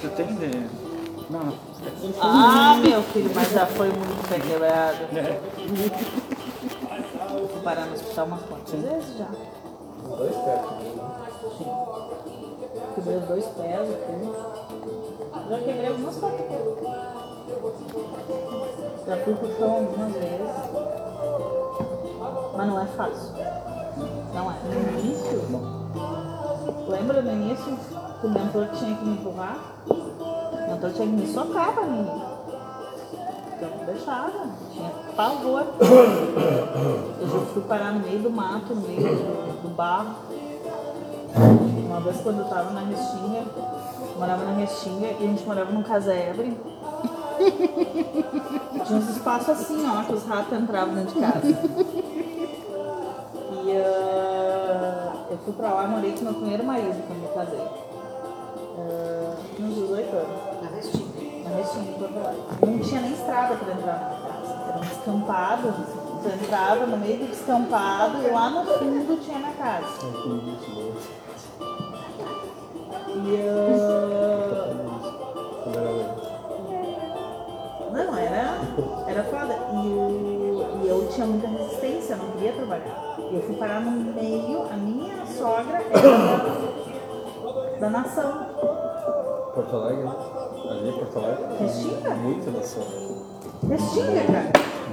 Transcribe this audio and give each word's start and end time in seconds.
Tu 0.00 0.08
tem 0.10 0.26
de. 0.26 0.48
Não. 1.28 1.52
Ah, 2.20 2.76
meu 2.80 3.02
filho, 3.02 3.30
mas 3.34 3.50
já 3.50 3.66
foi 3.66 3.88
muito 3.88 4.28
pé 4.28 4.38
quebrado. 4.38 4.98
É. 5.16 5.40
Fui 7.48 7.62
parar 7.62 7.86
no 7.86 7.94
hospital 7.94 8.26
umas 8.26 8.42
quantas 8.42 8.80
vezes 8.80 9.18
já. 9.18 9.26
Dois 10.16 10.36
pés. 10.36 10.60
Quebrei 12.94 13.16
os 13.16 13.24
dois 13.24 13.44
pés 13.46 13.90
aqui. 13.90 14.32
Já 15.50 15.58
quebrei 15.58 15.88
algumas 15.88 16.16
coisas. 16.16 16.40
Já 19.06 19.16
fui 19.16 19.34
pro 19.34 19.58
chão 19.58 19.74
algumas 19.74 20.12
vezes. 20.12 20.50
Mas 22.56 22.66
não 22.66 22.80
é 22.80 22.86
fácil. 22.86 23.34
Não 24.32 24.50
é. 24.50 24.54
No 24.64 24.98
início, 25.00 25.38
lembra 26.88 27.22
no 27.22 27.30
início 27.30 27.78
que 28.20 28.26
o 28.26 28.30
mentor 28.30 28.68
tinha 28.74 28.96
que 28.96 29.04
me 29.04 29.12
empurrar? 29.12 29.58
O 29.88 30.70
mentor 30.70 30.90
tinha 30.92 31.06
que 31.06 31.12
me 31.12 31.26
socar 31.32 31.72
pra 31.72 31.84
mim. 31.84 32.06
Eu 33.60 33.70
não 33.70 33.84
deixava, 33.86 34.46
tinha 34.72 34.90
pavor. 35.16 35.64
Eu 37.20 37.28
já 37.28 37.38
fui 37.52 37.62
parar 37.62 37.92
no 37.92 38.00
meio 38.00 38.20
do 38.20 38.30
mato, 38.30 38.74
no 38.74 38.80
meio 38.82 39.00
do, 39.00 39.62
do 39.62 39.68
barro. 39.74 40.14
Uma 41.86 42.00
vez 42.00 42.20
quando 42.20 42.40
eu 42.40 42.44
tava 42.44 42.70
na 42.70 42.80
Restinga, 42.80 43.44
morava 44.16 44.44
na 44.44 44.52
Restinga 44.52 45.06
e 45.06 45.24
a 45.24 45.26
gente 45.26 45.44
morava 45.44 45.72
num 45.72 45.82
casebre. 45.82 46.56
Tinha 48.86 48.98
uns 48.98 49.10
espaços 49.10 49.48
assim, 49.48 49.84
ó, 49.86 50.04
que 50.04 50.12
os 50.12 50.24
ratos 50.24 50.58
entravam 50.58 50.94
dentro 50.94 51.14
de 51.14 51.20
casa. 51.20 51.48
E 53.64 53.72
ah, 53.76 54.17
eu 55.38 55.44
fui 55.44 55.52
pra 55.54 55.72
lá 55.74 55.84
e 55.84 55.88
morei 55.88 56.12
com 56.12 56.24
meu 56.24 56.34
primeiro 56.34 56.64
marido 56.64 57.02
quando 57.06 57.22
eu 57.24 57.30
casei. 57.34 57.66
Tinha 59.56 59.68
uns 59.68 59.74
18 59.74 60.16
anos. 60.16 60.62
Na 60.62 60.68
restinga. 60.76 61.08
Na 61.48 61.56
Restinga, 61.56 61.90
em 61.90 61.92
Porto 61.94 62.18
Alegre. 62.18 62.42
Não 62.66 62.78
tinha 62.80 63.00
nem 63.00 63.12
estrada 63.12 63.54
pra 63.56 63.72
entrar 63.72 63.92
na 63.98 64.08
minha 64.08 64.20
casa. 64.20 64.52
Era 64.68 64.76
um 64.76 64.80
descampado. 64.80 65.74
Tu 66.22 66.28
entrava 66.44 66.86
no 66.86 66.96
meio 66.98 67.18
do 67.18 67.26
descampado 67.30 68.22
e 68.22 68.30
lá 68.30 68.50
no 68.50 68.64
fundo 68.64 69.20
tinha 69.24 69.38
minha 69.38 69.52
casa. 69.52 69.86
E 73.08 73.48
ah, 73.48 74.74
Não, 77.92 78.16
era, 78.18 78.60
era 79.06 79.24
foda. 79.24 79.54
E, 79.72 79.86
o- 79.88 80.27
eu 81.08 81.14
tinha 81.14 81.26
muita 81.26 81.48
resistência, 81.48 82.12
eu 82.12 82.18
não 82.18 82.30
queria 82.32 82.52
trabalhar. 82.52 83.16
E 83.18 83.34
eu 83.34 83.42
fui 83.42 83.56
parar 83.56 83.80
no 83.80 84.12
meio, 84.12 84.62
a 84.70 84.76
minha 84.76 85.26
sogra 85.26 85.82
era 85.90 86.00
da, 86.00 87.80
da 87.80 87.90
nação. 87.90 88.46
Porto 89.54 89.76
Alegre? 89.76 90.08
Ali, 90.70 90.92
Porto 90.92 91.18
Alegre? 91.18 91.44
Restinga? 91.60 92.10
Muita 92.10 92.50
nação. 92.50 92.84
Restinga, 93.68 94.24
cara. 94.26 94.52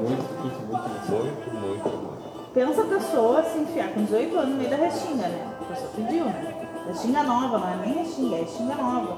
Muito, 0.00 0.22
muito, 0.40 0.60
muito. 0.66 0.88
Muito, 1.10 1.50
muito, 1.50 1.88
muito. 1.88 2.16
Pensa 2.54 2.82
a 2.82 2.84
pessoa 2.84 3.42
se 3.42 3.58
enfiar 3.58 3.92
com 3.92 4.04
18 4.04 4.38
anos 4.38 4.50
no 4.50 4.56
meio 4.56 4.70
da 4.70 4.76
restinga, 4.76 5.28
né? 5.28 5.54
A 5.60 5.64
pessoa 5.64 5.90
pediu, 5.94 6.24
né? 6.24 6.54
Restinga 6.86 7.22
nova, 7.24 7.58
não 7.58 7.68
é 7.68 7.76
nem 7.84 7.94
restinga, 7.98 8.36
é 8.36 8.40
restinga 8.40 8.74
nova. 8.76 9.16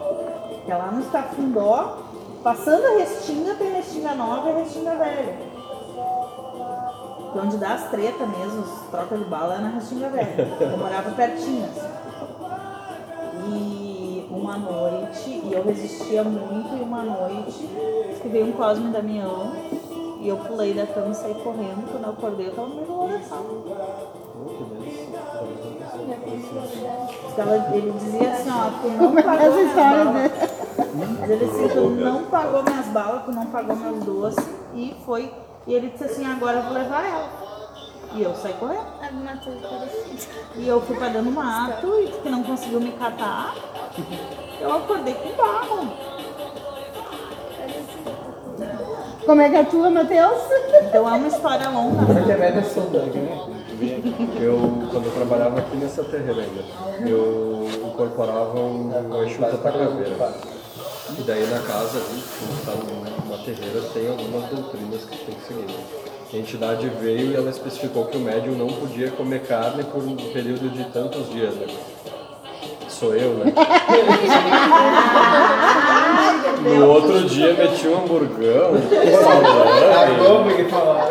Que 0.64 0.72
é 0.72 0.77
lá 0.77 0.91
no 0.91 1.00
Estafundó, 1.00 1.98
passando 2.42 2.84
a 2.84 2.98
restinga, 2.98 3.55
tem 3.55 3.72
restinga 3.72 4.14
nova 4.14 4.50
e 4.50 4.55
restinga 4.55 4.97
velha. 4.97 5.58
É 7.34 7.41
onde 7.41 7.57
dá 7.59 7.75
as 7.75 7.91
tretas 7.91 8.29
mesmo, 8.29 8.62
as 8.62 8.91
trocas 8.91 9.19
de 9.19 9.25
bala 9.27 9.57
é 9.57 9.59
na 9.59 9.69
restinga 9.69 10.09
velha. 10.09 10.57
Eu 10.61 10.79
morava 10.79 11.11
pertinho, 11.11 11.65
assim. 11.65 11.87
E 13.51 14.27
uma 14.31 14.57
noite, 14.57 15.31
e 15.31 15.51
eu 15.53 15.62
resistia 15.62 16.25
muito, 16.25 16.77
e 16.77 16.83
uma 16.83 17.03
noite, 17.03 17.69
que 18.21 18.29
veio 18.29 18.47
um 18.47 18.53
Cosme 18.53 18.91
Damião, 18.91 19.53
e 20.21 20.29
eu 20.29 20.37
pulei 20.37 20.75
da 20.75 20.87
cama 20.87 21.11
e 21.11 21.15
saí 21.15 21.34
correndo. 21.34 21.91
Quando 21.91 22.05
eu 22.05 22.11
acordei, 22.11 22.49
eu 22.49 22.55
tava 22.55 22.69
no 22.69 22.75
meio 22.75 22.87
do 22.87 22.93
ele 27.72 27.93
dizia 27.93 28.33
assim, 28.33 28.50
ó, 28.50 28.71
tu 28.83 28.89
não 28.89 29.15
pagou 29.15 29.34
Essa 29.37 29.55
minhas 29.55 29.75
balas. 29.75 30.33
Mas 31.21 31.31
ele 31.31 31.47
disse, 31.47 31.69
tu 31.69 31.81
não 31.91 32.25
pagou 32.25 32.62
minhas 32.62 32.87
balas, 32.87 33.25
tu 33.25 33.33
não 33.33 33.47
pagou 33.47 33.77
meus 33.77 34.05
doces. 34.05 34.49
E 34.75 34.97
foi. 35.06 35.31
E 35.69 35.75
ele 35.75 35.91
disse 35.91 36.05
assim, 36.05 36.25
agora 36.25 36.56
eu 36.56 36.62
vou 36.62 36.73
levar 36.73 37.06
ela. 37.06 37.29
E 38.15 38.23
eu 38.23 38.34
saí 38.34 38.55
correndo. 38.55 38.87
E 40.56 40.67
eu 40.67 40.81
fui 40.81 40.97
pra 40.97 41.09
dentro 41.09 41.25
do 41.25 41.31
mato 41.31 42.01
e 42.01 42.06
que 42.09 42.31
não 42.31 42.43
conseguiu 42.43 42.81
me 42.81 42.93
catar. 42.93 43.55
Eu 44.59 44.73
acordei 44.73 45.12
com 45.12 45.37
barro. 45.37 45.93
Como 49.27 49.43
é 49.43 49.51
que 49.51 49.57
é 49.57 49.61
a 49.61 49.65
tua, 49.67 49.91
Matheus? 49.91 50.41
Então 50.84 51.07
é 51.07 51.12
uma 51.12 51.28
história 51.28 51.69
longa. 51.69 52.07
Como 52.07 52.19
é 52.19 52.51
que 52.53 52.59
é 52.59 52.62
saudável, 52.62 53.12
né? 53.12 53.59
Eu, 54.41 54.89
quando 54.91 55.05
eu 55.05 55.12
trabalhava 55.12 55.59
aqui 55.59 55.77
nessa 55.77 56.03
terreira 56.03 56.41
ainda, 56.41 57.07
eu 57.07 57.69
incorporava 57.84 58.59
um, 58.59 58.89
uma 58.89 59.25
enxuta 59.27 59.59
pra 59.59 59.71
caveira. 59.71 60.58
E 61.19 61.22
daí 61.22 61.47
na 61.47 61.59
casa 61.61 61.99
ali, 61.99 62.22
está 62.59 62.72
numa 62.72 63.39
terreira, 63.39 63.81
tem 63.93 64.09
algumas 64.09 64.50
doutrinas 64.50 65.05
que 65.05 65.16
tem 65.25 65.34
que 65.34 65.47
seguir. 65.47 65.66
né? 65.66 65.84
A 66.33 66.37
entidade 66.37 66.89
veio 67.00 67.33
e 67.33 67.37
ela 67.37 67.49
especificou 67.50 68.05
que 68.06 68.16
o 68.19 68.21
médium 68.21 68.55
não 68.55 68.69
podia 68.69 69.11
comer 69.11 69.43
carne 69.44 69.83
por 69.84 70.03
um 70.03 70.15
período 70.16 70.69
de 70.71 70.84
tantos 70.91 71.31
dias, 71.31 71.55
né? 71.55 71.66
Sou 72.89 73.15
eu, 73.15 73.34
né? 73.34 73.53
No 76.62 76.87
outro 76.91 77.25
dia 77.25 77.55
meti 77.55 77.87
um 77.89 77.99
hamburgão, 77.99 78.72
salame. 79.22 80.65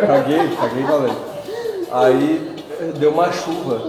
Caguei, 0.05 0.49
caguei 0.59 0.83
valendo. 0.83 1.17
Aí 1.89 2.55
deu 2.99 3.11
uma 3.11 3.31
chuva. 3.31 3.81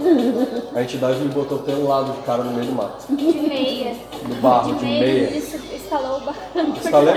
A 0.74 0.82
entidade 0.82 1.18
me 1.18 1.28
botou 1.28 1.58
pelo 1.58 1.88
lado 1.88 2.12
de 2.12 2.22
cara 2.22 2.44
no 2.44 2.52
meio 2.52 2.66
do 2.66 2.72
mato. 2.74 3.04
De 3.08 3.24
meia. 3.48 3.96
No 4.28 4.34
barro, 4.36 4.74
de 4.76 4.84
meia. 4.84 5.30
meia. 5.30 5.42
Ele 6.54 6.70
instalou 6.70 7.14